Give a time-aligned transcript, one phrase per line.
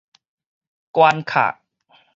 [0.91, 1.61] 關卡